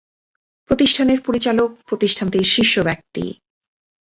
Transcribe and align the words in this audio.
প্রতিষ্ঠানের 0.69 1.19
পরিচালক 1.21 1.69
প্রতিষ্ঠানটির 1.87 2.43
শীর্ষব্যক্তি। 2.43 3.25